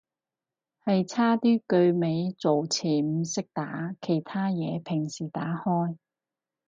[0.83, 5.95] 係差啲句末助詞唔識打，其他嘢平時打開